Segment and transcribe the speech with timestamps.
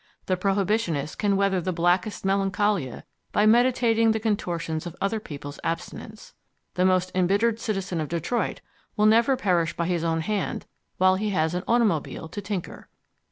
[0.25, 6.33] The prohibitionist can weather the blackest melancholia by meditating the contortions of other people's abstinence.
[6.73, 8.61] The most embittered citizen of Detroit
[8.97, 10.65] will never perish by his own hand
[10.97, 12.87] while he has an automobile to tinker.